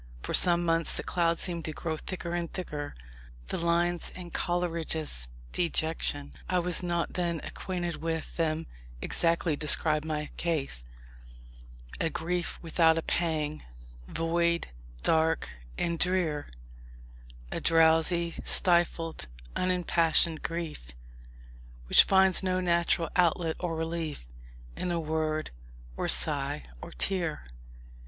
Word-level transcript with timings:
For 0.23 0.33
some 0.33 0.65
months 0.65 0.97
the 0.97 1.03
cloud 1.03 1.37
seemed 1.37 1.63
to 1.65 1.73
grow 1.73 1.95
thicker 1.95 2.33
and 2.33 2.51
thicker. 2.51 2.95
The 3.49 3.57
lines 3.63 4.09
in 4.09 4.31
Coleridge's 4.31 5.27
Dejection 5.51 6.31
I 6.49 6.57
was 6.57 6.81
not 6.81 7.13
then 7.13 7.39
acquainted 7.43 7.97
with 7.97 8.35
them 8.35 8.65
exactly 8.99 9.55
describe 9.55 10.03
my 10.03 10.31
case: 10.37 10.85
"A 11.99 12.09
grief 12.09 12.57
without 12.63 12.97
a 12.97 13.03
pang, 13.03 13.63
void, 14.07 14.69
dark 15.03 15.51
and 15.77 15.99
drear, 15.99 16.49
A 17.51 17.61
drowsy, 17.61 18.33
stifled, 18.43 19.27
unimpassioned 19.55 20.41
grief, 20.41 20.93
Which 21.85 22.05
finds 22.05 22.41
no 22.41 22.59
natural 22.59 23.09
outlet 23.15 23.55
or 23.59 23.75
relief 23.75 24.25
In 24.75 24.99
word, 24.99 25.51
or 25.95 26.07
sigh, 26.09 26.63
or 26.81 26.89
tear." 26.89 27.45